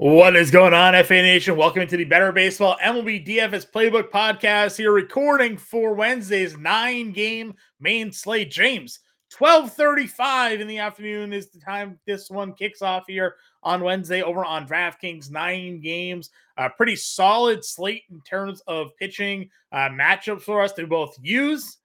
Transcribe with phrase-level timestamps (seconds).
[0.00, 1.58] What is going on, FA Nation?
[1.58, 4.78] Welcome to the Better Baseball MLB DFS Playbook Podcast.
[4.78, 8.50] Here, recording for Wednesday's nine-game main slate.
[8.50, 13.84] James, twelve thirty-five in the afternoon is the time this one kicks off here on
[13.84, 15.30] Wednesday over on DraftKings.
[15.30, 20.86] Nine games, a pretty solid slate in terms of pitching uh, matchups for us to
[20.86, 21.76] both use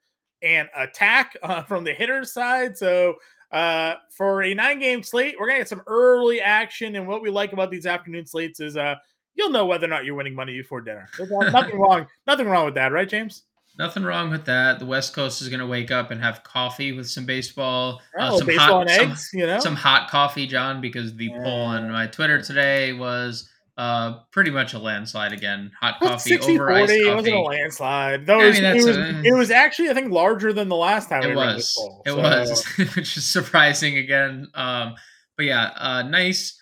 [0.42, 2.78] and attack uh, from the hitter side.
[2.78, 3.16] So
[3.52, 6.96] uh, for a nine game slate, we're going to get some early action.
[6.96, 8.96] And what we like about these afternoon slates is uh,
[9.36, 11.08] you'll know whether or not you're winning money before dinner.
[11.20, 12.08] Nothing wrong.
[12.28, 13.44] Nothing wrong with that, right, James?
[13.78, 14.80] Nothing wrong with that.
[14.80, 18.30] The West Coast is going to wake up and have coffee with some baseball, uh,
[18.32, 20.80] oh, some baseball hot, and eggs, some, you know, some hot coffee, Jon.
[20.80, 21.44] Because the yeah.
[21.44, 25.72] poll on my Twitter today was uh, pretty much a landslide again.
[25.82, 27.10] Hot coffee 60, over 40, iced coffee.
[27.10, 28.26] It wasn't a landslide.
[28.26, 31.10] Though I mean, it, was, a, it was actually, I think, larger than the last
[31.10, 31.24] time.
[31.24, 31.74] It we was.
[31.78, 32.18] Poll, it so.
[32.18, 32.66] was,
[32.96, 34.48] which is surprising again.
[34.54, 34.96] Um,
[35.38, 36.60] but yeah, uh, nice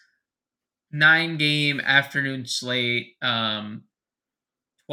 [0.91, 3.15] nine game afternoon slate.
[3.21, 3.83] Um,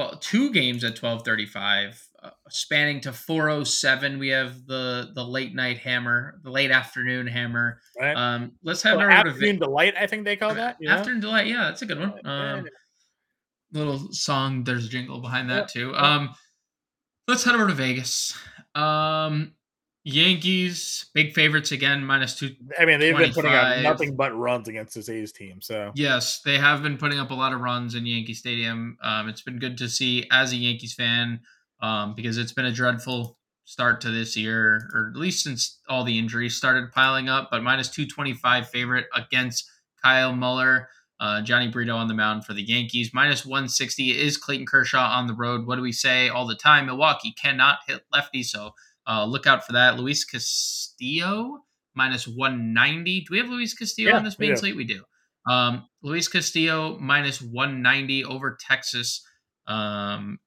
[0.01, 2.03] well, two games at twelve thirty five.
[2.23, 7.81] Uh, spanning to 407 we have the the late night hammer the late afternoon hammer
[7.99, 8.15] right.
[8.15, 11.29] um let's have well, afternoon delight i think they call that afternoon know?
[11.29, 12.67] delight yeah that's a good one um
[13.73, 16.29] little song there's a jingle behind that too um
[17.27, 18.37] let's head over to vegas
[18.75, 19.55] um
[20.13, 24.69] yankees big favorites again minus two i mean they've been putting up nothing but runs
[24.69, 27.95] against this a's team so yes they have been putting up a lot of runs
[27.95, 31.41] in yankee stadium um it's been good to see as a yankees fan
[31.83, 36.05] um, because it's been a dreadful start to this year, or at least since all
[36.05, 37.49] the injuries started piling up.
[37.51, 39.71] But minus 225 favorite against
[40.03, 40.89] Kyle Muller.
[41.21, 43.11] Uh, Jhony Brito on the mound for the Yankees.
[43.13, 45.67] Minus 160 is Clayton Kershaw on the road.
[45.67, 46.87] What do we say all the time?
[46.87, 48.73] Milwaukee cannot hit lefty, so
[49.09, 49.99] uh, look out for that.
[49.99, 53.21] Luis Castillo minus 190.
[53.21, 54.77] Do we have Luis Castillo yeah, on this main slate?
[54.77, 55.03] We do.
[55.49, 59.23] Um, Luis Castillo minus 190 over Texas.
[59.67, 60.39] Um,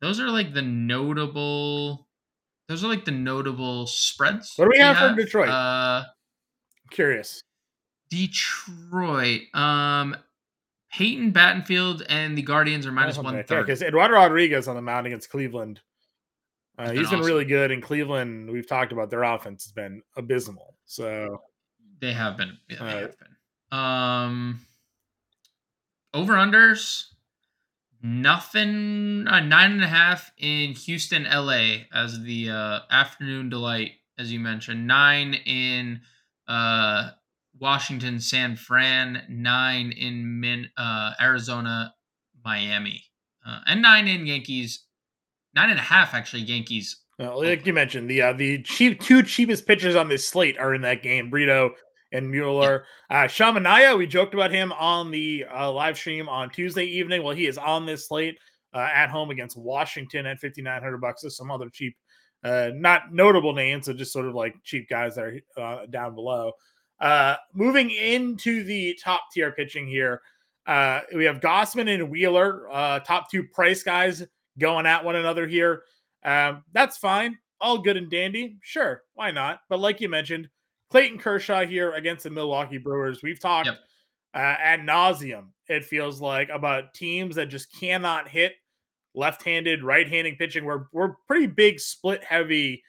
[0.00, 2.06] those are like the notable.
[2.68, 4.52] Those are like the notable spreads.
[4.56, 5.10] What do we have, have.
[5.10, 5.48] from Detroit?
[5.48, 6.04] Uh,
[6.90, 7.42] curious.
[8.10, 9.42] Detroit.
[9.54, 10.16] Um,
[10.92, 13.62] Peyton Battenfield and the Guardians are minus one thirty.
[13.62, 15.80] Because Eduardo Rodriguez on the mound against Cleveland.
[16.80, 17.22] Uh, he's been awesome.
[17.22, 18.50] really good in Cleveland.
[18.50, 20.76] We've talked about their offense has been abysmal.
[20.86, 21.42] So
[22.00, 22.56] they have been.
[22.68, 23.78] Yeah, they uh, have been.
[23.78, 24.66] Um,
[26.14, 27.10] over unders
[28.02, 34.32] Nothing, uh, nine and a half in Houston, LA, as the uh, afternoon delight, as
[34.32, 34.86] you mentioned.
[34.86, 36.00] Nine in
[36.48, 37.10] uh,
[37.58, 39.22] Washington, San Fran.
[39.28, 41.94] Nine in Min, uh, Arizona,
[42.42, 43.04] Miami,
[43.46, 44.86] uh, and nine in Yankees.
[45.54, 46.96] Nine and a half, actually, Yankees.
[47.18, 50.74] Well, like you mentioned, the uh, the cheap two cheapest pitchers on this slate are
[50.74, 51.28] in that game.
[51.28, 51.72] Brito
[52.12, 52.84] and Muller.
[53.10, 57.22] Uh, Sean Manaea, we joked about him on the uh, live stream on Tuesday evening.
[57.22, 58.38] Well, he is on this slate
[58.74, 61.22] uh, at home against Washington at 5,900 bucks.
[61.22, 61.94] There's some other cheap,
[62.44, 66.14] uh, not notable names, so just sort of like cheap guys that are uh, down
[66.14, 66.52] below.
[67.00, 70.20] Uh, moving into the top tier pitching here,
[70.66, 74.22] uh, we have Gausman and Wheeler, uh, top two price guys
[74.58, 75.82] going at one another here.
[76.24, 77.38] Um, that's fine.
[77.60, 78.58] All good and dandy.
[78.62, 79.02] Sure.
[79.14, 79.60] Why not?
[79.68, 80.48] But like you mentioned,
[80.90, 83.22] Clayton Kershaw here against the Milwaukee Brewers.
[83.22, 83.78] We've talked yep.
[84.34, 88.54] uh, ad nauseum, it feels like, about teams that just cannot hit
[89.14, 90.64] left-handed, right-handed pitching.
[90.64, 92.82] We're we're pretty big split heavy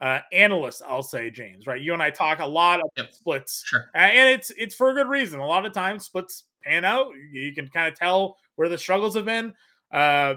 [0.00, 1.66] uh, analysts, I'll say, James.
[1.66, 1.80] Right?
[1.80, 3.12] You and I talk a lot of yep.
[3.12, 3.90] splits, sure.
[3.94, 5.40] uh, and it's it's for a good reason.
[5.40, 7.08] A lot of times, splits pan out.
[7.32, 9.54] You can kind of tell where the struggles have been.
[9.90, 10.36] Uh,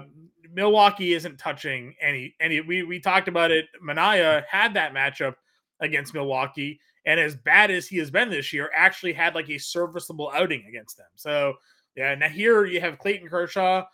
[0.52, 2.60] Milwaukee isn't touching any any.
[2.60, 3.66] We we talked about it.
[3.82, 5.34] Manaea had that matchup
[5.80, 9.58] against Milwaukee and as bad as he has been this year, actually had like a
[9.58, 11.08] serviceable outing against them.
[11.16, 11.54] So
[11.96, 13.84] yeah, now here you have Clayton Kershaw,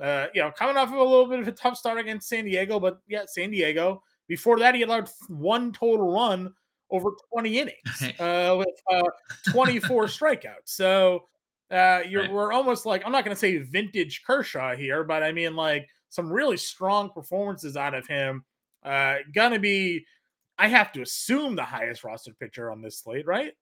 [0.00, 2.44] uh, you know, coming off of a little bit of a tough start against San
[2.44, 4.02] Diego, but yeah, San Diego.
[4.26, 6.52] Before that, he allowed one total run
[6.90, 9.10] over 20 innings uh, with uh,
[9.50, 10.54] 24 strikeouts.
[10.64, 11.24] So
[11.70, 12.32] uh, you're right.
[12.32, 15.88] we're almost like I'm not going to say vintage Kershaw here, but I mean like
[16.10, 18.44] some really strong performances out of him.
[18.84, 20.04] Uh, gonna be
[20.58, 23.52] I have to assume the highest rostered pitcher on this slate, right?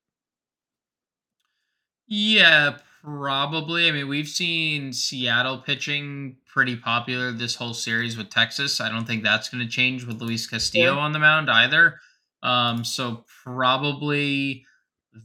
[2.06, 3.88] Yeah, probably.
[3.88, 8.80] I mean, we've seen Seattle pitching pretty popular this whole series with Texas.
[8.80, 11.00] I don't think that's going to change with Luis Castillo yeah.
[11.00, 11.98] on the mound either.
[12.42, 14.66] Um, so probably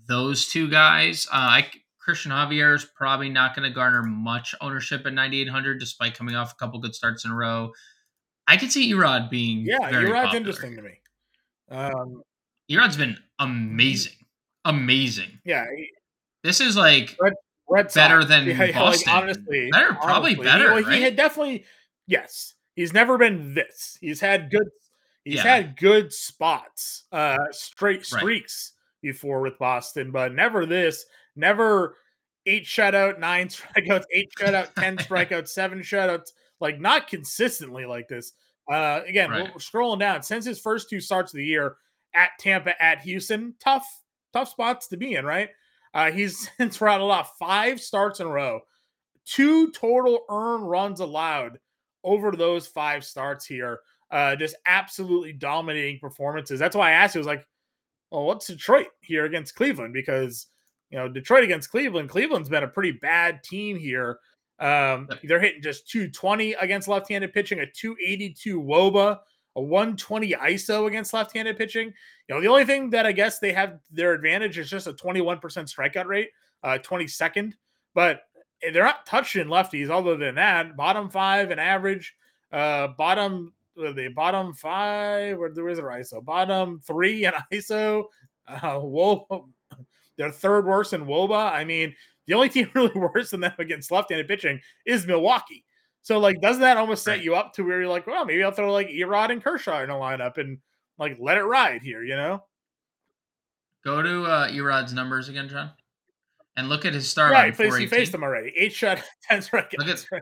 [0.08, 1.28] those two guys.
[1.28, 1.68] Uh, I
[2.08, 6.54] Cristian Javier is probably not going to garner much ownership at 9,800, despite coming off
[6.54, 7.72] a couple good starts in a row.
[8.48, 10.38] I could see Erod being yeah, Erod's popular.
[10.38, 11.00] interesting to me.
[11.70, 12.22] Um,
[12.72, 14.14] Erod's been amazing,
[14.66, 15.40] amazing.
[15.44, 15.66] Yeah,
[16.44, 17.18] this is like
[17.70, 17.96] Red Sox.
[17.96, 19.12] better than Yeah, Boston.
[19.12, 20.46] honestly, Better, probably honestly.
[20.46, 21.66] better, He, well, he had definitely
[22.08, 22.54] yes.
[22.76, 23.98] He's never been this.
[24.00, 24.68] He's had good.
[25.26, 25.44] He's Yeah.
[25.56, 28.06] had good spots, uh, straight Right.
[28.22, 31.06] streaks before with Boston, but never this.
[31.38, 31.96] Never
[32.46, 36.32] eight shutout, nine strikeouts, eight shutout, ten strikeouts, seven shutouts.
[36.60, 38.34] Like not consistently like this.
[38.70, 39.44] Uh, again, Right.
[39.44, 41.78] we're scrolling down since his first two starts of the year
[42.14, 43.86] at Tampa, at Houston, tough,
[44.34, 45.50] tough spots to be in, right?
[45.94, 48.60] Uh, he's since rattled off five starts in a row,
[49.26, 51.60] two total earned runs allowed
[52.04, 53.80] over those five starts here.
[54.10, 56.60] Uh, just absolutely dominating performances.
[56.60, 57.46] That's why I asked you, I was like,
[58.10, 59.94] well, what's Detroit here against Cleveland?
[59.94, 60.48] Because
[60.90, 64.20] you know, Detroit against Cleveland, Cleveland's been a pretty bad team here.
[64.60, 69.20] Um, they're hitting just 220 against left-handed pitching, a 282 Woba,
[69.56, 71.94] a 120 ISO against left-handed pitching.
[72.28, 74.94] You know, the only thing that I guess they have their advantage is just a
[74.94, 76.30] 21% strikeout rate,
[76.64, 77.54] uh, 22nd,
[77.94, 78.22] but
[78.62, 79.90] they're not touching lefties.
[79.90, 82.16] Other than that, bottom five and average,
[82.52, 85.38] uh, bottom the bottom five.
[85.38, 86.24] Where there is a ISO?
[86.24, 88.06] Bottom three and ISO.
[88.50, 89.50] Uh, whoa,
[90.18, 91.52] they're third worst in WOBA.
[91.52, 91.96] I mean,
[92.28, 95.64] the only team really worse than them against left-handed pitching is Milwaukee.
[96.02, 98.52] So, like, doesn't that almost set you up to where you're like, well, maybe I'll
[98.52, 100.58] throw like Erod and Kershaw in a lineup and
[100.98, 102.44] like let it ride here, you know?
[103.84, 105.72] Go to uh, Erod's numbers again, Jon,
[106.56, 107.80] and look at his start right, line.
[107.80, 108.54] he faced them already.
[108.56, 109.78] Eight shot, ten strikeouts.
[109.78, 110.06] Look at-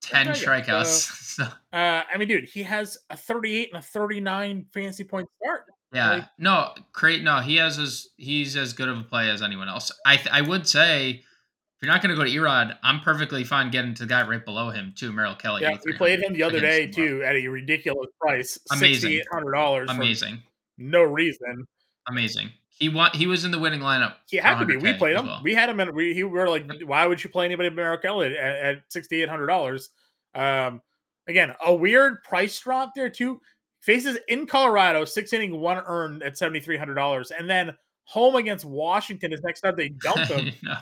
[0.00, 1.34] Ten strikeouts.
[1.36, 5.64] So, uh, I mean, dude, he has a 38 and a 39 fantasy point start.
[5.92, 7.22] Yeah, Like- no, Crate.
[7.22, 9.90] No, he has as he's as good of a play as anyone else.
[10.06, 13.44] I th- I would say if you're not going to go to Erod, I'm perfectly
[13.44, 15.62] fine getting to the guy right below him too, Merrill Kelly.
[15.62, 18.94] Yeah, we played him the other day too at a ridiculous price, Amazing.
[19.00, 20.42] sixty eight hundred dollars Amazing,
[20.76, 21.66] no reason.
[22.08, 22.50] amazing.
[22.80, 24.14] He want he was in the winning lineup.
[24.28, 24.76] He had to be.
[24.76, 25.26] We played him.
[25.26, 25.40] well.
[25.42, 28.36] We had him, and we he were like, why would you play anybody but Kelly,
[28.36, 29.90] at, at sixty eight hundred dollars?
[30.34, 30.80] Um,
[31.26, 33.40] again, a weird price drop there too.
[33.88, 37.74] Faces in Colorado, six inning, one earned at seventy three hundred dollars, and then
[38.04, 40.52] home against Washington is next time they dump him.
[40.62, 40.74] No.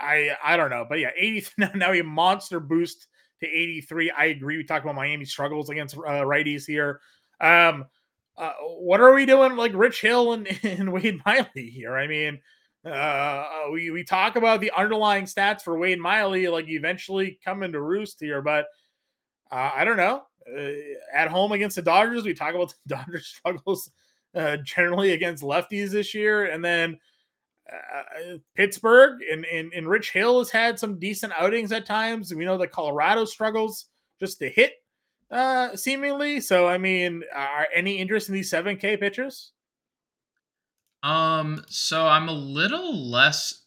[0.00, 1.44] I I don't know, but yeah, eighty
[1.74, 3.08] now a monster boost
[3.40, 4.12] to eighty three.
[4.12, 4.58] I agree.
[4.58, 7.00] We talked about Miami struggles against uh, righties here.
[7.40, 7.86] Um,
[8.38, 11.96] uh, what are we doing like Rich Hill and, and Wade Miley here?
[11.96, 12.38] I mean,
[12.84, 17.80] uh, we we talk about the underlying stats for Wade Miley like eventually coming to
[17.80, 18.66] roost here, but
[19.50, 20.22] uh, I don't know.
[20.46, 20.72] Uh,
[21.14, 23.90] at home against the Dodgers, we talk about the Dodgers struggles
[24.34, 26.98] uh, generally against lefties this year, and then
[27.72, 32.34] uh, Pittsburgh and, and and Rich Hill has had some decent outings at times.
[32.34, 33.86] We know that Colorado struggles
[34.20, 34.74] just to hit,
[35.30, 36.40] uh, seemingly.
[36.40, 39.52] So, I mean, are any interest in these seven K pitchers?
[41.02, 43.61] Um, so I'm a little less.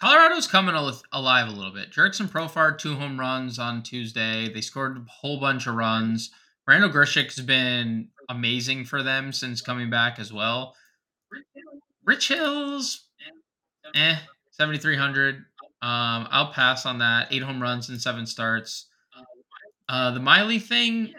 [0.00, 1.90] Colorado's coming al- alive a little bit.
[1.90, 4.52] Jurickson Profar two home runs on Tuesday.
[4.52, 6.30] They scored a whole bunch of runs.
[6.66, 10.74] Randal Grichuk's been amazing for them since coming back as well.
[12.04, 13.08] Rich Hills,
[13.94, 14.16] eh,
[14.52, 15.36] 7,300.
[15.80, 17.28] Um, I'll pass on that.
[17.30, 18.86] Eight home runs and seven starts.
[19.88, 21.12] Uh, the Miley thing,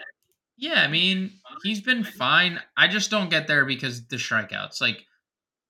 [0.57, 1.31] yeah, I mean,
[1.63, 2.59] he's been fine.
[2.77, 4.81] I just don't get there because the strikeouts.
[4.81, 5.05] Like,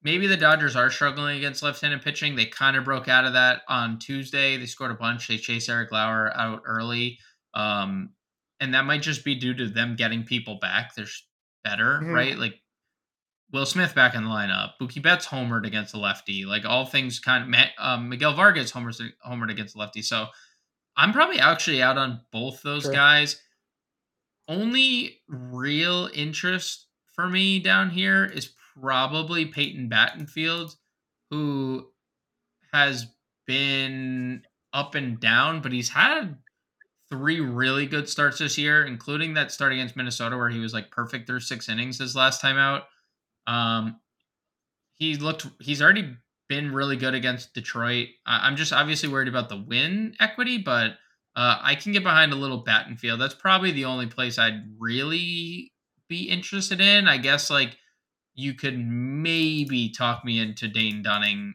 [0.01, 2.35] maybe the Dodgers are struggling against left-handed pitching.
[2.35, 4.57] They kind of broke out of that on Tuesday.
[4.57, 5.27] They scored a bunch.
[5.27, 7.19] They chased Eric Lauer out early.
[7.53, 8.11] Um,
[8.59, 10.95] and that might just be due to them getting people back.
[10.95, 11.05] They're
[11.63, 12.13] better, Mhm.
[12.13, 12.37] right?
[12.37, 12.61] Like
[13.51, 14.73] Will Smith back in the lineup.
[14.79, 16.45] Mookie Betts homered against the lefty.
[16.45, 20.01] Like all things kind of Matt, um, Miguel Vargas homers homered against the lefty.
[20.03, 20.27] So
[20.95, 22.93] I'm probably actually out on both those Sure.
[22.93, 23.41] guys.
[24.47, 30.75] Only real interest for me down here is probably Peyton Battenfield,
[31.29, 31.87] who
[32.73, 33.07] has
[33.47, 34.43] been
[34.73, 36.37] up and down, but he's had
[37.09, 40.91] three really good starts this year, including that start against Minnesota where he was like
[40.91, 42.83] perfect through six innings his last time out.
[43.47, 43.99] Um,
[44.93, 46.15] he looked he's already
[46.47, 48.07] been really good against Detroit.
[48.25, 50.91] I, I'm just obviously worried about the win equity, but
[51.35, 53.19] uh, I can get behind a little Battenfield.
[53.19, 55.71] That's probably the only place I'd really
[56.07, 57.07] be interested in.
[57.07, 57.77] I guess like
[58.39, 61.53] you could maybe talk me into Dane Dunning,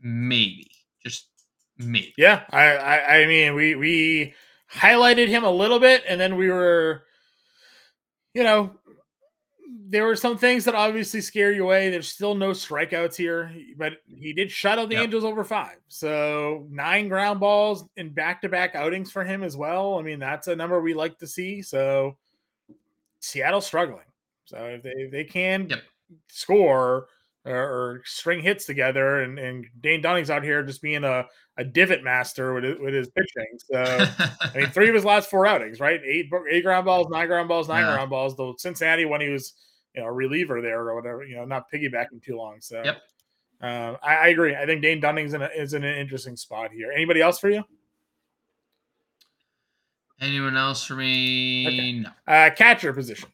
[0.00, 0.70] maybe
[1.04, 1.28] just
[1.76, 2.14] maybe.
[2.16, 4.34] Yeah, I, I, I mean, we we
[4.72, 7.04] highlighted him a little bit, and then we were,
[8.32, 8.72] you know,
[9.88, 11.90] there were some things that obviously scare you away.
[11.90, 15.04] There's still no strikeouts here, but he did shut out the Yep.
[15.04, 15.76] Angels over five.
[15.88, 19.98] So nine ground balls in back-to-back outings for him as well.
[19.98, 21.60] I mean, that's a number we like to see.
[21.60, 22.16] So
[23.20, 24.06] Seattle struggling.
[24.46, 25.82] So if they if they can Yep.
[26.28, 27.08] Score,
[27.44, 31.26] or, or string hits together, and, and Dane Dunning's out here just being a,
[31.56, 33.58] a divot master with his, with his pitching.
[33.58, 34.06] So
[34.40, 36.00] I mean, three of his last four outings, right?
[36.04, 37.94] Eight eight ground balls, nine ground balls, nine yeah.
[37.94, 38.36] ground balls.
[38.36, 39.54] Though Cincinnati when he was
[39.94, 42.60] you know a reliever there or whatever, you know, not piggybacking too long.
[42.60, 43.02] So yep.
[43.60, 44.56] Um, I, I, agree.
[44.56, 46.90] I think Dane Dunning's in a, is in an interesting spot here.
[46.90, 47.62] Anybody else for you?
[50.20, 51.66] Anyone else for me?
[51.68, 51.92] Okay.
[51.92, 52.10] No.
[52.26, 53.28] Uh, catcher position.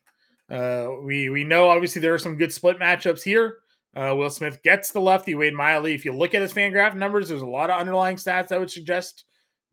[0.51, 3.59] Uh, we we know obviously there are some good split matchups here.
[3.97, 5.95] Uh, Will Smith gets the lefty Wade Miley.
[5.95, 8.61] If you look at his fan Fangraph numbers, there's a lot of underlying stats that
[8.61, 9.25] would suggest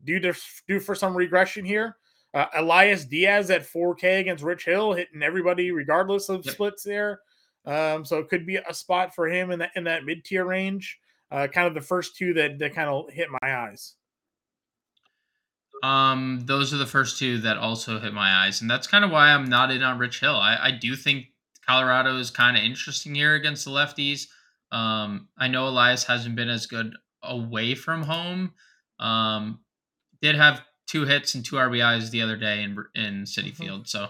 [0.04, 0.34] due to
[0.66, 1.96] due for some regression here.
[2.34, 7.20] Uh, Elias Diaz at 4K against Rich Hill, hitting everybody regardless of splits there.
[7.64, 10.44] Um, so it could be a spot for him in that in that mid tier
[10.44, 10.98] range.
[11.30, 13.94] Uh, kind of the first two that that kind of hit my eyes.
[15.82, 19.10] Um, those are the first two that also hit my eyes, and that's kind of
[19.10, 20.36] why I'm not in on Rich Hill.
[20.36, 21.26] I, I do think
[21.66, 24.26] Colorado is kind of interesting here against the lefties.
[24.72, 28.52] Um, I know Elias hasn't been as good away from home.
[28.98, 29.60] Um,
[30.22, 33.62] did have two hits and two RBIs the other day in in Citi mm-hmm.
[33.62, 33.88] Field.
[33.88, 34.08] So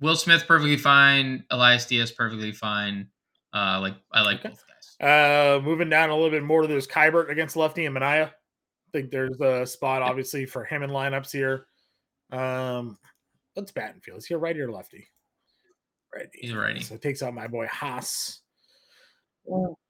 [0.00, 1.44] Will Smith perfectly fine.
[1.50, 3.08] Elias Diaz perfectly fine.
[3.52, 4.50] Uh, like I like okay.
[4.50, 5.08] both guys.
[5.08, 8.32] Uh, moving down a little bit more to this Keibert against lefty and Manaea.
[8.88, 11.66] I think there's a spot obviously for him in lineups here.
[12.32, 12.98] Um,
[13.54, 14.18] let's Battenfield.
[14.18, 15.06] Is he a righty or lefty?
[16.14, 16.30] Righty.
[16.34, 16.80] He's righty.
[16.80, 18.38] So it takes out my boy Haase.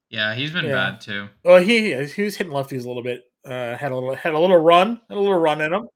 [0.09, 0.91] Yeah, he's been yeah.
[0.91, 1.29] bad too.
[1.43, 3.23] Well, he he was hitting lefties a little bit.
[3.45, 5.87] Uh, had a little had a little run, had a little run in him.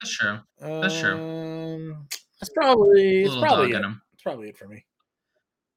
[0.00, 0.38] That's true.
[0.60, 1.14] That's true.
[1.14, 2.06] Um,
[2.40, 3.84] that's probably it's probably it.
[4.12, 4.84] It's probably it for me.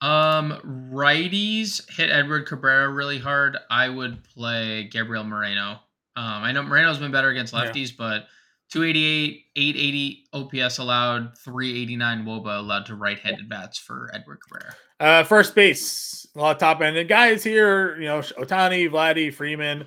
[0.01, 3.57] Um, righties hit Edward Cabrera really hard.
[3.71, 5.79] I would play Gabriel Moreno.
[6.15, 7.95] Um, I know Moreno's been better against lefties, yeah.
[7.97, 8.27] but
[8.71, 14.75] 288, 880 OPS allowed, 389 Woba allowed to right-handed bats for Edward Cabrera.
[14.99, 17.97] Uh, first base, a lot of top end guys here.
[17.97, 19.85] You know, Ohtani, Vladdy, Freeman.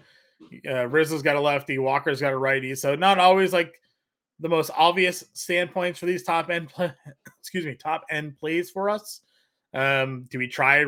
[0.68, 1.78] Uh, Rizzo's got a lefty.
[1.78, 2.74] Walker's got a righty.
[2.74, 3.74] So not always like
[4.38, 6.92] the most obvious standpoints for these top end, play,
[7.40, 9.20] excuse me, top end plays for us.
[9.74, 10.84] Um, do we try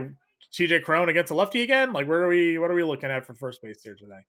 [0.52, 1.92] CJ Cron against a lefty again?
[1.92, 2.58] Like, where are we?
[2.58, 4.20] What are we looking at for first base here today?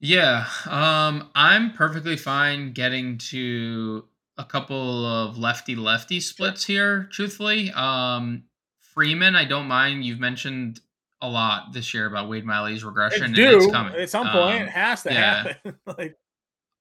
[0.00, 4.04] Yeah, um, I'm perfectly fine getting to
[4.38, 6.74] a couple of lefty lefty splits sure.
[6.74, 7.08] here.
[7.12, 8.44] Truthfully, um,
[8.80, 10.04] Freeman, I don't mind.
[10.04, 10.80] You've mentioned
[11.20, 13.30] a lot this year about Wade Miley's regression.
[13.30, 14.56] It's due at some point.
[14.56, 15.42] Um, it has to yeah.
[15.42, 15.78] happen.
[15.98, 16.16] like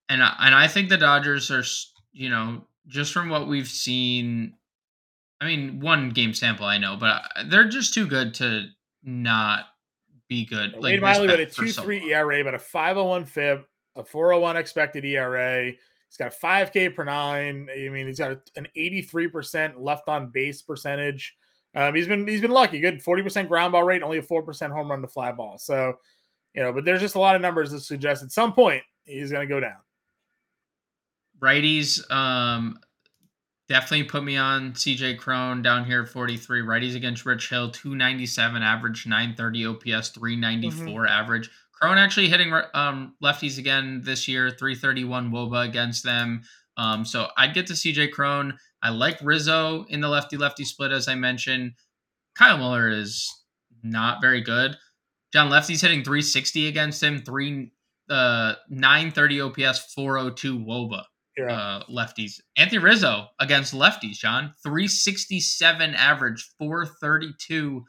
[0.10, 1.64] and I, and I think the Dodgers are,
[2.12, 4.54] you know, just from what we've seen.
[5.42, 8.66] I mean, one game sample, I know, but they're just too good to
[9.04, 9.66] not
[10.30, 10.74] be good.
[10.74, 15.04] Like Wade Miley with a two three ERA, but a 501 FIP, a 401 expected
[15.04, 15.66] ERA.
[15.66, 17.68] He's got a five K per nine.
[17.72, 21.36] I mean, he's got an eighty three percent left on base percentage.
[21.76, 22.80] Um, he's been he's been lucky.
[22.80, 25.58] Good forty percent ground ball rate, only a four percent home run to fly ball.
[25.60, 25.94] So,
[26.54, 29.32] you know, but there's just a lot of numbers that suggest at some point he's
[29.32, 29.78] going to go down
[31.40, 32.80] righties um
[33.70, 39.06] definitely put me on CJ Cron down here 43 righties against Rich Hill 297 average
[39.06, 41.06] 930 OPS 394 mm-hmm.
[41.06, 41.50] average.
[41.74, 46.42] Cron actually hitting um, lefties again this year 331 Woba against them.
[46.76, 50.92] Um, so I'd get to CJ Cron I like Rizzo in the lefty lefty split
[50.92, 51.74] as I mentioned.
[52.36, 53.30] Kyle Muller is
[53.84, 54.78] not very good.
[55.34, 57.72] Jon Lefty's hitting 360 against him 3
[58.10, 61.04] uh 930 OPS 402 Woba.
[61.48, 62.42] Uh, lefties.
[62.58, 64.54] Anthony Rizzo against lefties, Jon.
[64.64, 67.86] 367 average, 432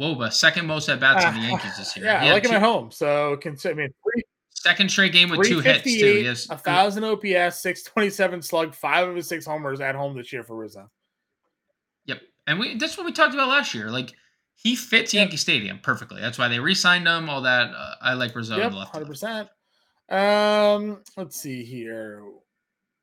[0.00, 2.06] Woba, second most at bats uh, on the Yankees this year.
[2.06, 2.90] Yeah, I like two, him at home.
[2.90, 4.22] So, can, I mean, three,
[4.54, 5.90] second straight game with two hits, too.
[5.90, 10.32] He has a thousand OPS, 627 slug, five of his six homers at home this
[10.32, 10.88] year for Rizzo.
[12.06, 12.20] Yep.
[12.46, 13.90] And we that's what we talked about last year.
[13.90, 14.12] Like,
[14.54, 15.22] he fits yep.
[15.22, 16.20] Yankee Stadium perfectly.
[16.20, 17.70] That's why they re signed him, all that.
[17.70, 19.48] Uh, I like Rizzo yep, 100%.
[20.10, 22.22] Um, let's see here.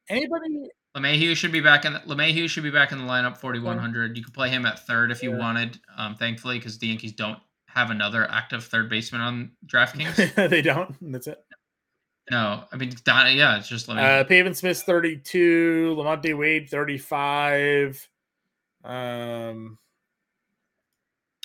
[0.10, 0.70] Anybody?
[0.96, 1.94] LeMahieu should be back in.
[1.94, 3.38] The, LeMahieu should be back in the lineup.
[3.38, 4.18] Forty one hundred.
[4.18, 5.40] You could play him at third if you yeah.
[5.40, 5.80] wanted.
[5.98, 10.50] Um, thankfully, because the Yankees don't have another active third baseman on DraftKings.
[10.50, 10.96] they don't.
[11.12, 11.44] That's it.
[12.32, 14.22] No, I mean, yeah, it's just LeMahieu.
[14.22, 15.96] Uh, Pavin Smith thirty two.
[15.98, 18.08] LaMonte Wade thirty five.
[18.84, 19.78] Um,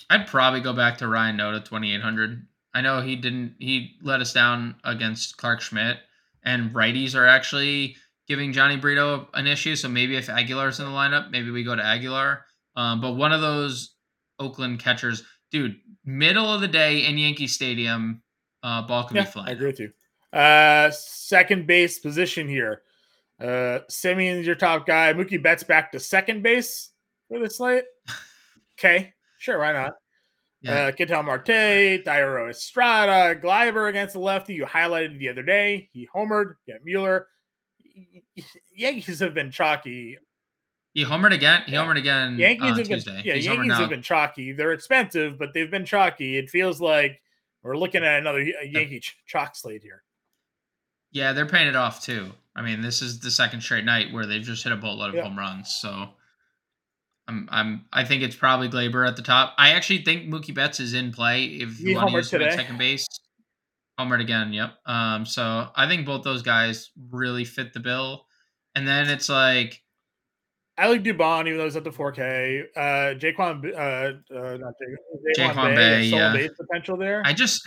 [0.08, 2.46] I'd probably go back to Ryan Noda twenty eight hundred.
[2.72, 3.56] I know he didn't.
[3.58, 5.98] He let us down against Clarke Schmidt,
[6.44, 7.96] and righties are actually
[8.30, 9.74] giving Jhony Brito an issue.
[9.74, 12.46] So maybe if Aguilar's in the lineup, maybe we go to Aguilar.
[12.76, 13.96] Um, but one of those
[14.38, 18.22] Oakland catchers, dude, middle of the day in Yankee Stadium,
[18.62, 19.48] uh, ball can yeah, be flying.
[19.48, 19.90] I agree with you.
[20.32, 22.82] Uh, second base position here.
[23.40, 25.12] Uh, Semien's your top guy.
[25.12, 26.90] Mookie Betts back to second base
[27.28, 27.84] for the slate.
[28.82, 29.92] Okay, sure, why not?
[30.62, 30.84] Yeah.
[30.84, 34.54] Uh, Ketel Marte, Thairo Estrada, Gleyber against the lefty.
[34.54, 35.90] You highlighted the other day.
[35.92, 36.54] He homered.
[36.66, 37.26] Get Muller.
[38.74, 40.18] Yankees have been chalky.
[40.94, 41.62] He homered again.
[41.66, 41.84] He yeah.
[41.84, 42.34] homered again.
[42.34, 43.34] Uh, Yankees have been yeah.
[43.34, 44.52] Yankees have been chalky.
[44.52, 46.36] They're expensive, but they've been chalky.
[46.36, 47.20] It feels like
[47.62, 50.02] we're looking at another uh, Yankee chalk slate here.
[51.12, 52.30] Yeah, they're paying it off too.
[52.56, 55.14] I mean, this is the second straight night where they've just hit a boatload of
[55.16, 55.22] yeah.
[55.22, 55.72] home runs.
[55.80, 56.08] So
[57.28, 59.54] I'm I'm I think it's probably Gleyber at the top.
[59.58, 62.54] I actually think Mookie Betts is in play if you want to use him at
[62.54, 63.06] second base.
[64.00, 64.74] Homered again, yep.
[64.86, 68.26] Um, so I think both those guys really fit the bill.
[68.74, 69.82] And then it's like
[70.80, 72.62] I like Dubon, even though he's at the 4K.
[72.74, 72.80] Uh,
[73.18, 76.32] Jaquan, uh, uh, not Jaquan, Jaquan Bay, yeah.
[76.32, 77.22] base potential there.
[77.22, 77.60] I just,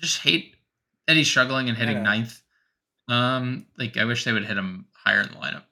[0.00, 0.56] just hate
[1.06, 2.40] that he's struggling and hitting ninth.
[3.08, 5.64] Um, like I wish they would hit him higher in the lineup.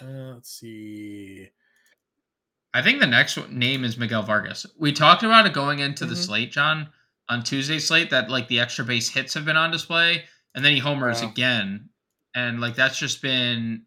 [0.00, 1.48] Uh, let's see.
[2.72, 4.66] I think the next name is Miguel Vargas.
[4.78, 6.10] We talked about it going into mm-hmm.
[6.10, 6.90] the slate, Jon,
[7.28, 10.72] on Tuesday slate that like the extra base hits have been on display, and then
[10.72, 11.30] he homers wow.
[11.30, 11.88] again,
[12.34, 13.82] and like that's just been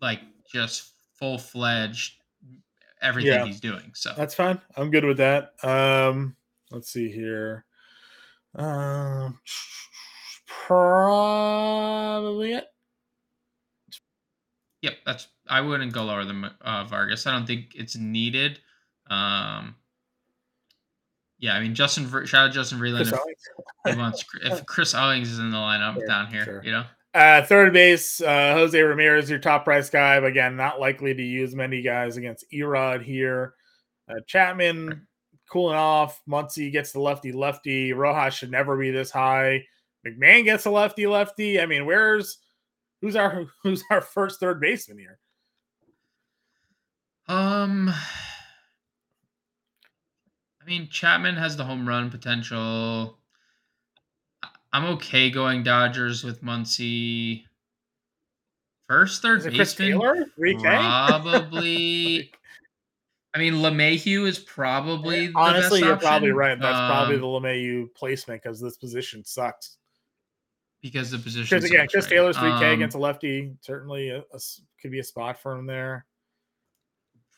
[0.00, 0.20] like
[0.52, 2.14] just full fledged
[3.02, 3.44] everything yeah.
[3.44, 3.92] he's doing.
[3.94, 4.60] So that's fine.
[4.76, 5.52] I'm good with that.
[5.62, 6.36] Um,
[6.70, 7.64] let's see here.
[8.54, 9.38] Um,
[10.46, 12.64] probably it.
[14.82, 15.28] Yep, that's.
[15.48, 17.26] I wouldn't go lower than uh, Vargas.
[17.26, 18.60] I don't think it's needed.
[19.08, 19.76] Um,
[21.38, 22.08] yeah, I mean Justin.
[22.26, 23.12] Shout out Justin Vreeland
[23.86, 26.44] if, wants, if Chris Owings is in the lineup sure, down here.
[26.44, 26.64] Sure.
[26.64, 26.84] You know.
[27.14, 31.22] Uh, third base, uh, Jose Ramirez, your top price guy, but again, not likely to
[31.22, 33.54] use many guys against Erod here.
[34.08, 35.06] Uh, Chapman
[35.48, 36.20] cooling off.
[36.28, 37.92] Muncy gets the lefty lefty.
[37.92, 39.64] Rojas should never be this high.
[40.06, 41.60] McMahon gets a lefty lefty.
[41.60, 42.38] I mean, where's
[43.00, 45.18] who's our who's our first third baseman here?
[47.28, 47.92] Um,
[50.64, 53.18] I mean, Chapman has the home run potential.
[54.72, 57.44] I'm okay going Dodgers with Muncy.
[58.88, 60.00] First, third baseman,
[60.60, 62.32] probably.
[63.34, 65.80] I mean, LeMahieu is probably honestly.
[65.80, 66.08] you're option.
[66.08, 66.58] probably right.
[66.58, 69.76] That's um, probably the LeMahieu placement because this position sucks.
[70.80, 71.56] Because the position.
[71.56, 72.10] Because again, Chris right.
[72.10, 74.40] Taylor's three K um, against a lefty certainly a, a,
[74.80, 76.06] could be a spot for him there.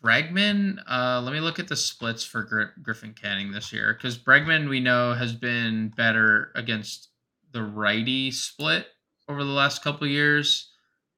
[0.04, 4.18] Bregman, uh, let me look at the splits for Gr- Griffin Canning this year because
[4.18, 7.08] Bregman we know has been better against
[7.52, 8.86] the righty split
[9.28, 10.70] over the last couple years.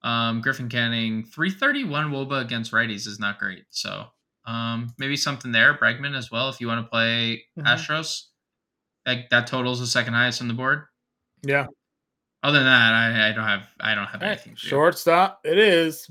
[0.02, 3.64] Um, Griffin Canning, 331 Woba against righties is not great.
[3.70, 4.06] So
[4.46, 5.74] um, maybe something there.
[5.74, 7.66] Bregman as well, if you want to play mm-hmm.
[7.66, 8.24] Astros.
[9.06, 10.84] Like that totals the second highest on the board.
[11.42, 11.66] Yeah.
[12.42, 14.54] Other than that, I, I don't have I don't have anything.
[14.54, 16.08] Shortstop, it is.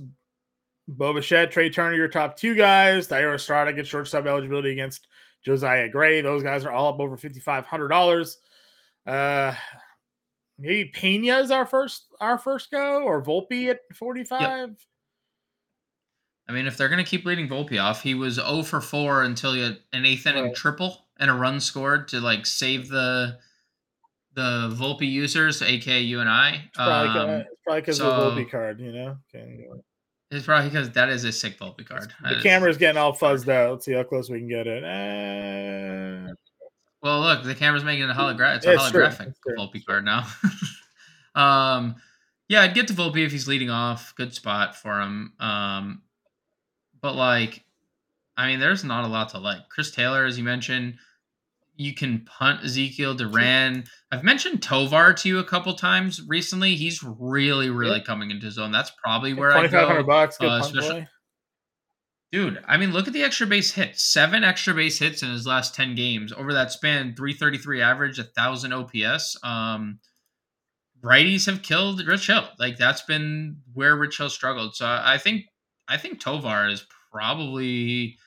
[0.87, 3.07] Bo Bichette, Trea Turner, your top two guys.
[3.07, 5.07] Thairo Estrada gets shortstop eligibility against
[5.43, 6.21] Josiah Gray.
[6.21, 8.37] Those guys are all up over fifty five hundred dollars.
[9.05, 9.53] Uh,
[10.57, 14.69] maybe Pena is our first our first go, or Volpe at forty five.
[14.69, 14.77] Yep.
[16.49, 19.23] I mean, if they're going to keep leading Volpe off, he was 0 for 4
[19.23, 20.55] until he had an eighth inning right.
[20.55, 23.37] triple and a run scored to like save the
[24.33, 26.61] the Volpe users, aka you and I.
[26.65, 26.77] It's
[27.65, 29.17] probably because um, of the Volpe card, you know.
[29.35, 29.67] Okay.
[30.29, 32.13] It's probably because that is a sick Volpe card.
[32.21, 33.71] The camera's getting all fuzzed out.
[33.71, 34.83] Let's see how close we can get it.
[34.83, 36.33] Eh.
[37.01, 38.57] Well, look, the camera's making it a holographic.
[38.57, 40.27] It's a it's holographic Volpe card now.
[41.35, 41.95] um,
[42.49, 44.13] yeah, I'd get to Volpe if he's leading off.
[44.15, 45.31] Good spot for him.
[45.39, 46.01] Um,
[47.01, 47.63] but like,
[48.35, 49.69] I mean, there's not a lot to like.
[49.69, 50.95] Chris Taylor, as you mentioned,
[51.77, 53.85] you can punt Ezequiel Duran.
[54.11, 56.75] I've mentioned Tovar to you a couple times recently.
[56.75, 58.71] He's really, really coming into zone.
[58.71, 60.03] That's probably where I go.
[60.03, 61.07] Bucks, uh, especially,
[62.31, 62.59] dude.
[62.67, 64.03] I mean, look at the extra base hits.
[64.03, 66.33] Seven extra base hits in his last ten games.
[66.33, 69.37] Over that span, three thirty three average, a thousand OPS.
[69.43, 69.99] Um,
[71.03, 72.47] righties have killed Rich Hill.
[72.57, 74.75] Like that's been where Rich Hill struggled.
[74.75, 75.45] So I think
[75.87, 78.17] I think Tovar is probably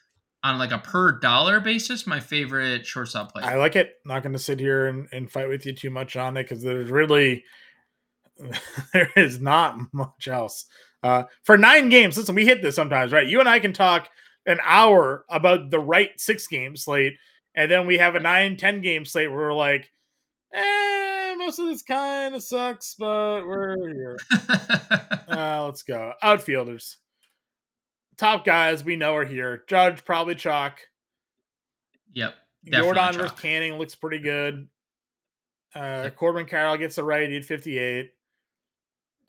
[0.42, 3.44] on like a per dollar basis my favorite shortstop player.
[3.44, 3.94] I like it.
[4.04, 6.62] Not going to sit here and, and fight with you too much on it because
[6.62, 7.44] there's really
[8.92, 10.66] there is not much else.
[11.02, 13.26] Uh, for nine games, listen, we hit this sometimes, right?
[13.26, 14.08] You and I can talk
[14.46, 17.14] an hour about the right six game slate,
[17.54, 19.90] and then we have a nine ten game slate where we're like,
[20.54, 24.18] eh, most of this kind of sucks, but we're here.
[25.28, 26.12] uh, let's go.
[26.22, 26.98] Outfielders
[28.20, 29.64] top guys we know are here.
[29.66, 30.78] Judge probably chalk.
[32.14, 32.34] Yep.
[32.66, 34.68] Yordan versus Canning looks pretty good.
[35.74, 36.16] Uh, yep.
[36.16, 38.10] Corbin Carroll gets a right at 58.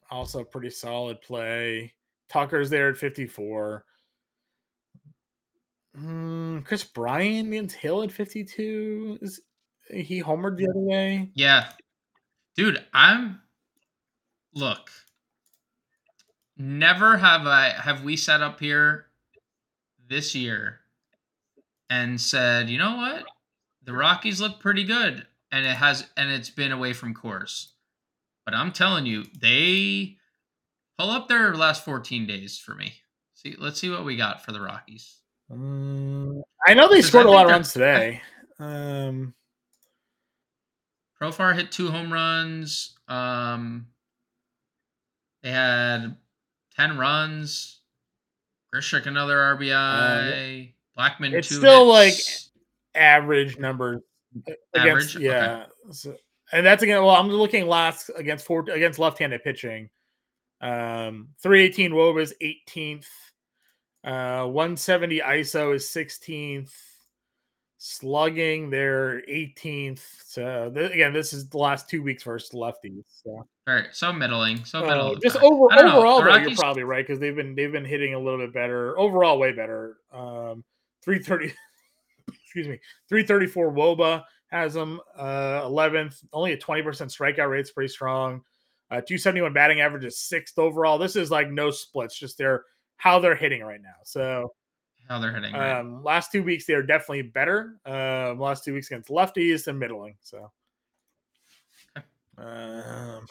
[0.09, 1.93] Also pretty solid play.
[2.29, 3.85] Tucker's there at 54.
[5.97, 9.19] Mm, Kris Bryant against Hill at 52.
[9.21, 9.41] Is
[9.89, 11.29] he homered the other way?
[11.33, 11.69] Yeah.
[12.55, 13.39] Dude, I'm
[14.53, 14.89] look.
[16.63, 19.07] Never have I have we set up here
[20.07, 20.81] this year
[21.89, 23.23] and said, you know what?
[23.83, 25.25] The Rockies look pretty good.
[25.51, 27.73] And it has and it's been away from course.
[28.45, 30.17] But I'm telling you, they
[30.99, 32.93] pull up their last 14 days for me.
[33.33, 35.17] See, let's see what we got for the Rockies.
[35.49, 38.21] Um, I know they scored a lot of runs today.
[38.59, 39.33] Um,
[41.19, 42.93] Profar hit two home runs.
[43.07, 43.87] Um,
[45.41, 46.17] they had
[46.81, 47.79] 10 runs.
[48.73, 50.69] Grichuk another RBI.
[50.69, 52.49] Uh, Blackmon it's two still hits.
[52.95, 54.01] like average numbers
[54.73, 55.15] against Average?
[55.17, 55.65] yeah.
[55.91, 56.15] So,
[56.51, 57.03] and that's again.
[57.03, 59.89] Well, I'm looking last against four against left-handed pitching.
[60.61, 63.07] Um, 318 Woba's 18th.
[64.03, 66.71] Uh, 170 ISO is 16th.
[67.83, 70.03] Slugging, they're 18th.
[70.23, 73.05] So th- again, this is the last two weeks versus lefties.
[73.07, 74.63] So, Very so middling.
[74.65, 75.15] So Uh, middle.
[75.15, 77.83] just over I don't know, overall, though, you're probably right because they've been they've been
[77.83, 79.97] hitting a little bit better overall, way better.
[80.13, 80.63] Um,
[81.01, 81.55] 330.
[82.43, 87.45] excuse me, 334 Woba has them uh 11th, only a 20% strikeout rate.
[87.47, 88.43] rate's pretty strong.
[88.91, 90.99] Uh 271 batting average is sixth overall.
[90.99, 92.63] This is like no splits, just their
[92.97, 93.95] how they're hitting right now.
[94.03, 94.53] So
[95.07, 95.53] how they're hitting.
[95.53, 95.79] right?
[95.79, 97.77] um last two weeks they're definitely better.
[97.85, 100.15] Um last two weeks against lefties and middling.
[100.21, 100.51] So
[102.37, 103.25] um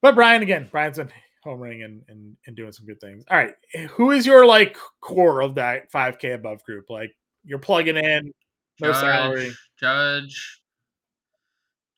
[0.00, 1.10] but Brian again, Brian's been
[1.44, 3.24] homering and, and and doing some good things.
[3.30, 3.54] All right.
[3.90, 6.90] Who is your like core of that 5k above group?
[6.90, 8.32] Like you're plugging in
[8.80, 9.52] no salary.
[9.78, 10.60] Judge,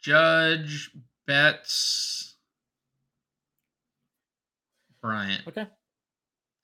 [0.00, 0.90] Judge,
[1.26, 2.36] Betts,
[5.02, 5.42] Bryant.
[5.48, 5.66] Okay.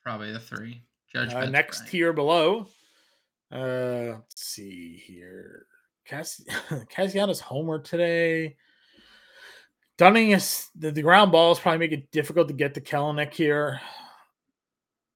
[0.07, 0.85] Probably the three.
[1.13, 1.35] Judge.
[1.35, 2.69] Uh, next tier below.
[3.51, 5.67] Uh, let's see here.
[6.07, 6.45] Cass-
[6.95, 8.55] Cassiano's homer today.
[9.99, 13.81] Dunning is the, the ground balls probably make it difficult to get to Kelenic here.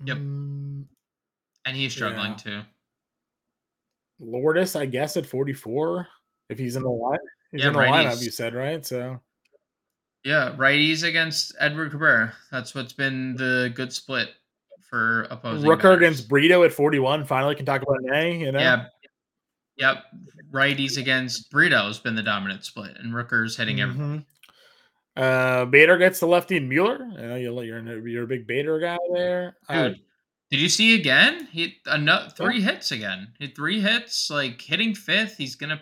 [0.07, 0.17] Yep.
[0.17, 0.87] Mm,
[1.67, 2.37] and he's struggling yeah.
[2.37, 2.61] too.
[4.19, 6.09] Lourdes, I guess, at 44.
[6.49, 7.19] If he's in the line,
[7.53, 8.85] he's Yeah, in the lineup, you said, right?
[8.85, 9.21] So
[10.25, 12.33] Yeah, righties against Edward Cabrera.
[12.51, 14.31] That's what's been the good split
[14.91, 15.69] for opposing.
[15.71, 17.25] Rooker against Brito at 41.
[17.25, 18.59] Finally can talk about an A, you know?
[18.59, 18.87] Yeah.
[19.79, 20.05] Yep.
[20.53, 24.19] Righties against Brito has been the dominant split, and Rooker's hitting everybody.
[24.19, 24.25] Mhm.
[25.17, 26.99] Uh, Bader gets the lefty and Muller.
[27.17, 29.57] You know, you're, you're, a- you're a big Bader guy there.
[29.69, 30.01] Uh, Dude,
[30.51, 31.49] did you see again?
[31.53, 33.29] He another three hits again.
[33.39, 35.37] He three hits, like hitting fifth.
[35.37, 35.81] He's gonna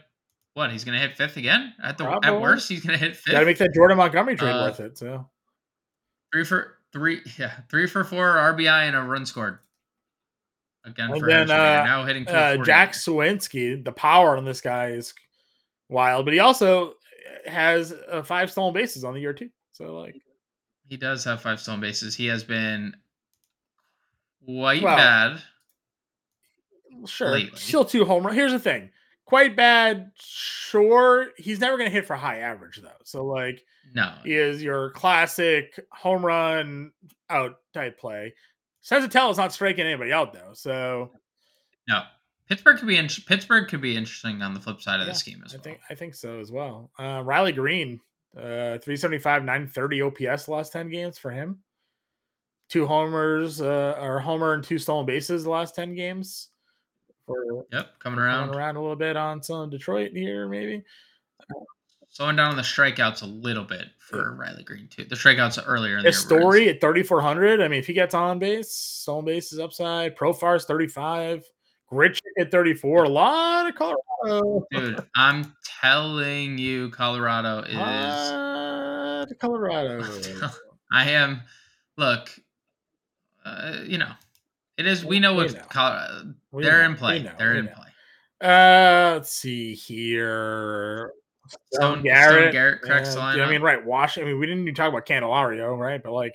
[0.54, 0.70] what?
[0.72, 1.72] He's gonna hit fifth again.
[1.82, 3.32] At the at worst, he's gonna hit fifth.
[3.32, 4.98] Got to make that Jordan Montgomery trade Uh, worth it.
[4.98, 5.28] So
[6.32, 7.20] three for three.
[7.38, 9.58] Yeah, three for four RBI and a run scored.
[10.84, 14.88] Again And for then, uh, now hitting uh, Jack Suwinski, the power on this guy
[14.90, 15.12] is
[15.88, 16.94] wild, but he also
[17.46, 19.50] has uh, five stolen bases on the year too.
[19.72, 20.16] So like,
[20.88, 22.14] He does have five stolen bases.
[22.14, 22.94] He has been
[24.44, 25.42] quite Well, bad.
[27.06, 27.58] sure, Lately.
[27.58, 28.34] still two home run.
[28.34, 28.90] Here's the thing,
[29.28, 30.10] quite bad.
[30.18, 32.88] Sure, he's never going to hit for high average though.
[33.04, 33.62] So like,
[33.94, 36.92] No, he is your classic home run
[37.28, 38.32] out type play.
[38.82, 40.52] Senzatela is not striking anybody out though.
[40.54, 41.10] So
[41.86, 42.02] no.
[42.48, 45.22] Pittsburgh could be in- Pittsburgh could be interesting on the flip side of Yeah, this
[45.22, 45.62] game as I well.
[45.64, 46.90] think I think so as well.
[46.98, 48.00] Uh, Riley Greene,
[48.34, 51.58] uh, 375, 930 OPS the last 10 games for him.
[52.70, 56.48] Two homers, uh, or homer and two stolen bases the last 10 games.
[57.28, 58.76] For Yep, coming around coming around.
[58.76, 60.82] a little bit on some Detroit here, maybe.
[62.10, 65.04] Slowing down on the strikeouts a little bit for Riley Greene too.
[65.04, 67.60] The strikeouts earlier in the His year were story at 3,400.
[67.60, 70.16] I mean, if he gets on base, stolen bases upside.
[70.16, 71.44] Profar's 35.
[71.92, 73.04] Grichuk at 34.
[73.04, 74.66] A lot of Colorado.
[74.72, 79.30] Dude, I'm telling you, Colorado is.
[79.30, 80.02] of Colorado.
[80.92, 81.42] I am.
[81.96, 82.30] Look,
[83.44, 84.10] uh, you know,
[84.78, 85.04] it is.
[85.04, 85.68] We know what.
[85.68, 86.34] Colorado.
[86.52, 87.30] We They're know, in play.
[87.38, 87.72] They're we in know.
[87.72, 87.84] play.
[88.40, 91.12] Uh, let's see here.
[91.72, 93.44] Stone, Garrett, Stone Garrett cracks the Yeah.
[93.44, 93.84] I mean, right.
[93.84, 94.18] Wash.
[94.18, 96.02] I mean, we didn't even talk about Candelario, right?
[96.02, 96.34] But like,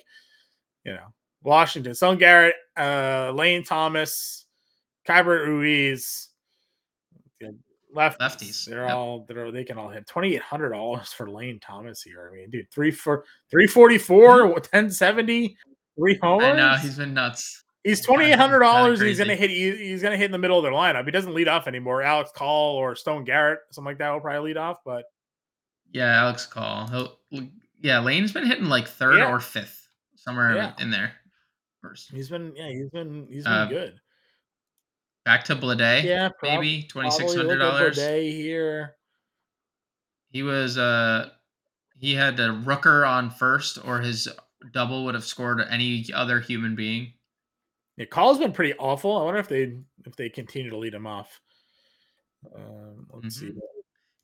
[0.84, 4.46] you know, Washington, Stone Garrett, uh, Lane Thomas,
[5.08, 6.30] Keibert Ruiz,
[7.40, 7.60] good
[7.96, 8.18] lefties.
[8.18, 8.96] Lefties, They're yep.
[8.96, 12.32] all they're, they can all hit twenty eight hundred dollars for Lane Thomas here.
[12.32, 15.58] I mean, dude, three for three forty four, ten seventy,
[15.98, 16.46] three homers.
[16.46, 17.63] I know he's been nuts.
[17.84, 19.02] He's twenty eight hundred dollars.
[19.02, 19.50] He's gonna hit.
[19.50, 21.06] He's gonna hit in the middle of their lineup.
[21.06, 22.02] He doesn't lead off anymore.
[22.02, 24.78] Alex Call or Stone Garrett, something like that, will probably lead off.
[24.86, 25.06] But
[25.92, 26.88] Yeah, Alex Call.
[26.88, 27.50] He'll,
[27.82, 29.30] yeah, Lane's been hitting like third Yeah.
[29.32, 30.74] or fifth, somewhere Yeah.
[30.80, 31.12] in there.
[31.82, 32.12] First.
[32.12, 34.00] he's been, yeah, he's been, he's been Uh, good.
[35.26, 36.04] Back to Bleday.
[36.04, 37.98] Yeah, prob- maybe twenty six hundred dollars.
[37.98, 38.96] Bleday here.
[40.30, 41.30] He was uh
[41.98, 44.28] he had a rooker on first, or his
[44.72, 47.14] double would have scored any other human being.
[47.98, 49.18] Yeah, Call's been pretty awful.
[49.18, 51.40] I wonder if they if they continue to lead him off.
[52.56, 53.48] Um, let's see.
[53.48, 53.60] Mhm.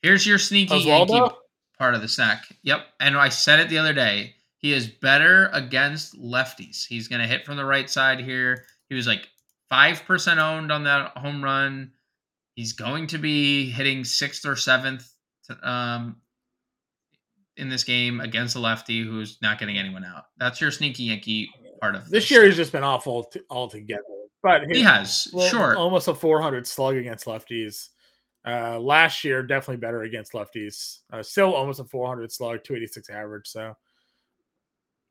[0.01, 1.09] Here's your sneaky Oswaldo?
[1.09, 1.35] Yankee
[1.77, 2.43] part of the snack.
[2.63, 2.85] Yep.
[2.99, 4.35] And I said it the other day.
[4.57, 6.85] He is better against lefties.
[6.85, 8.65] He's going to hit from the right side here.
[8.89, 9.27] He was like
[9.71, 11.93] 5% owned on that home run.
[12.55, 15.09] He's going to be hitting sixth or seventh
[15.63, 16.17] um,
[17.55, 20.25] in this game against a lefty who's not getting anyone out.
[20.37, 21.49] That's your sneaky Yankee
[21.79, 24.03] part of This the year has just been awful altogether.
[24.41, 25.75] But He has, well, sure.
[25.75, 27.89] almost a 400 slug against lefties.
[28.47, 30.99] Uh, last year, definitely better against lefties.
[31.11, 33.47] Uh, still almost a 400 slug, 286 average.
[33.47, 33.75] So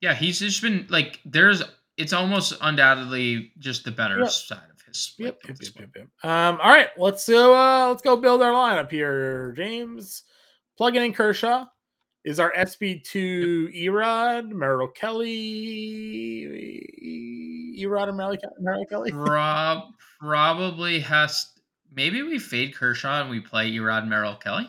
[0.00, 1.62] Yeah, he's just been like there's
[1.96, 4.30] it's almost undoubtedly just the better Yep.
[4.30, 5.14] side of his.
[5.18, 6.06] Yep, yep, yep, yep.
[6.22, 7.54] Um, all right, let's go.
[7.54, 10.22] Uh, let's go build our lineup here, James.
[10.76, 11.66] Plugging in Kershaw
[12.28, 16.44] is our SB2 Erod, Merrill Kelly,
[17.80, 18.16] Erod and
[18.60, 19.12] Merrill, Kelly.
[19.14, 19.84] Rob
[20.20, 21.46] probably has
[21.94, 24.68] maybe we fade Kershaw and we play Erod Merrill Kelly.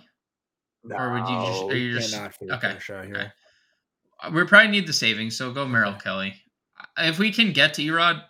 [0.90, 1.64] Or would you just?
[1.64, 3.16] Are you just- okay, Kershaw here.
[3.16, 3.32] okay.
[4.24, 6.00] Uh, We probably need the savings, so go Merrill Okay.
[6.04, 6.34] Kelly.
[6.80, 8.24] Uh, If we can get to Erod,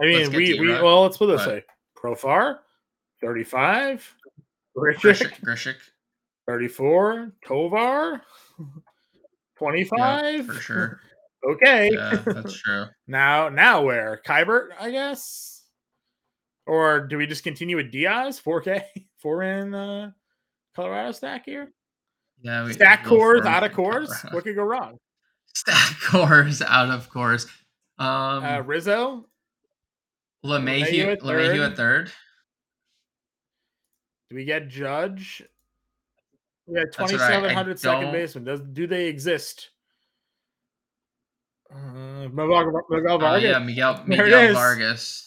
[0.00, 1.62] I mean, we, we well, let's put this way:
[1.98, 2.60] Profar,
[3.20, 4.14] thirty-five,
[4.74, 5.76] Grichuk, Grichuk,
[6.46, 8.22] thirty-four, Tovar,
[9.58, 10.46] twenty-five.
[10.46, 11.00] for sure.
[11.42, 11.88] Okay.
[11.94, 12.84] Yeah, that's true.
[13.06, 14.20] Now, now where?
[14.26, 15.62] Keibert, I guess.
[16.66, 18.38] Or do we just continue with Diaz?
[18.44, 18.82] 4K,
[19.22, 20.10] four in uh,
[20.76, 21.72] Colorado stack here.
[22.42, 24.12] Yeah, we Stack cores, out of cores.
[24.32, 24.98] What could go wrong?
[25.54, 27.46] Stack cores out of course.
[27.98, 29.24] Um, Uh, Rizzo,
[30.44, 32.12] LeMahieu, LeMahieu at LeMahieu at third.
[34.28, 35.42] do we get Judge?
[36.66, 38.44] We got That's what I- I 2,700 second don't- baseman.
[38.44, 39.70] Does do they exist?
[41.72, 43.42] Uh, Miguel, Miguel Uh, Vargas.
[43.44, 44.54] yeah, Miguel There Miguel is.
[44.54, 45.26] Vargas.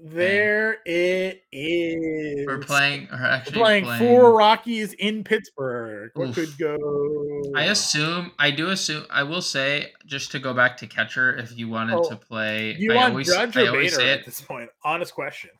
[0.00, 2.46] There it is.
[2.46, 3.08] We're playing.
[3.10, 6.12] Or We're actually playing, four Rockies in Pittsburgh.
[6.14, 6.34] What Oof.
[6.36, 7.42] could go?
[7.56, 8.30] I assume.
[8.38, 9.06] I do assume.
[9.10, 11.36] I will say just to go back to catcher.
[11.36, 13.96] If you wanted Oh, to play, you I want always, Judge I or always Bader
[13.96, 14.70] say at this point?
[14.84, 15.50] Honest question.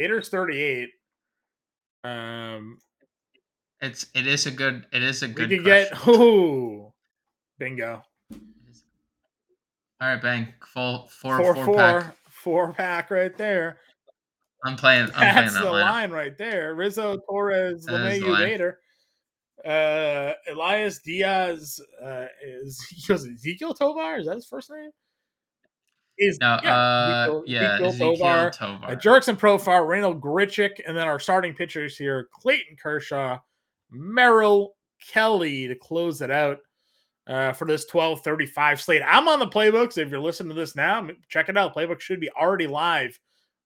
[0.00, 0.88] Bader's 38.
[2.02, 2.78] Um,
[3.82, 4.86] It's it is a good.
[4.92, 5.50] It is a we good.
[5.50, 5.88] could crush.
[5.90, 6.92] get oh,
[7.58, 8.02] bingo.
[8.32, 10.48] All right, bang.
[10.72, 12.16] Full four Four, four, four, pack.
[12.30, 13.78] four pack right there.
[14.64, 15.04] I'm playing.
[15.06, 15.80] I'm playing That's that the lineup.
[15.82, 16.74] line right there.
[16.74, 18.72] Rizzo, Torres, That the LeMahieu,
[19.64, 24.18] Uh, Elias Diaz uh, is he goes Ezequiel Tovar.
[24.18, 24.90] Is that his first name?
[26.18, 28.50] Is No, uh, Ezequiel- yeah, Ezequiel Ezequiel Tovar.
[28.50, 28.90] Tovar.
[28.92, 33.38] Uh, Jurickson Profar, Randal Grichuk, and then our starting pitchers here: Clayton Kershaw,
[33.92, 34.74] Merrill
[35.08, 36.58] Kelly to close it out
[37.26, 39.02] uh, for this 12:35 slate.
[39.06, 39.98] I'm on the playbooks.
[39.98, 41.74] If you're listening to this now, check it out.
[41.74, 43.18] Playbook should be already live.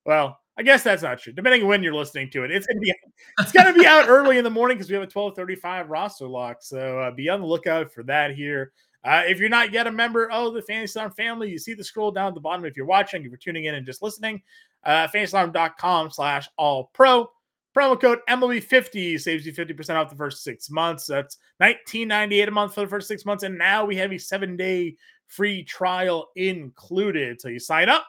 [0.05, 1.33] Well, I guess that's not true.
[1.33, 2.95] Depending on when you're listening to it, it's gonna be
[3.39, 6.59] it's gonna be out early in the morning because we have a 12:35 roster lock.
[6.61, 8.73] So uh, be on the lookout for that here.
[9.05, 11.85] Uh, if you're not yet a member of the Fantasy Alarm family, you see the
[11.85, 14.43] scroll down at the bottom if you're watching, if you're tuning in and just listening.
[14.85, 17.31] Uh, fantasyalarm.com slash all pro.
[17.77, 21.07] Promo code MLB50 saves you 50% off the first six months.
[21.07, 23.43] That's $19.98 a month for the first six months.
[23.45, 27.41] And now we have a seven day free trial included.
[27.41, 28.07] So you sign up,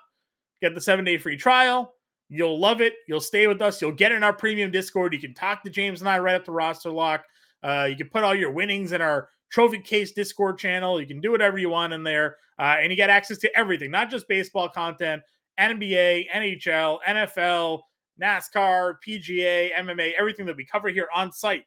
[0.61, 1.93] get the seven day free trial.
[2.29, 2.93] You'll love it.
[3.07, 3.81] You'll stay with us.
[3.81, 5.13] You'll get in our premium Discord.
[5.13, 7.25] You can talk to James and I right at the roster lock.
[7.61, 11.01] Uh, you can put all your winnings in our trophy case Discord channel.
[11.01, 12.37] You can do whatever you want in there.
[12.57, 15.21] Uh, and you get access to everything, not just baseball content,
[15.59, 17.81] NBA, NHL, NFL,
[18.21, 21.65] NASCAR, PGA, MMA, everything that we cover here on site.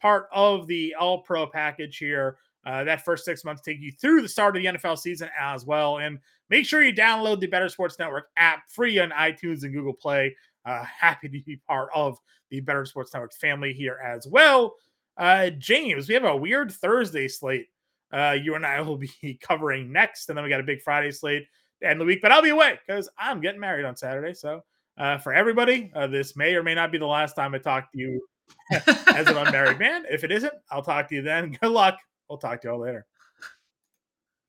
[0.00, 2.38] Part of the All Pro package here.
[2.64, 5.64] Uh, that first six months take you through the start of the NFL season as
[5.64, 5.98] well.
[5.98, 9.94] And make sure you download the Better Sports Network app free on iTunes and Google
[9.94, 10.36] Play.
[10.64, 12.18] Uh, happy to be part of
[12.50, 14.74] the Better Sports Network family here as well.
[15.16, 17.66] Uh, James, we have a weird Thursday slate.
[18.12, 21.10] Uh, you and I will be covering next, and then we got a big Friday
[21.10, 21.46] slate
[21.80, 22.20] to end the week.
[22.22, 24.34] But I'll be away because I'm getting married on Saturday.
[24.34, 24.62] So
[24.98, 27.90] uh, for everybody, uh, this may or may not be the last time I talk
[27.92, 28.20] to you
[28.72, 30.04] as an unmarried man.
[30.10, 31.52] If it isn't, I'll talk to you then.
[31.60, 31.96] Good luck.
[32.28, 33.06] We'll talk to you all later.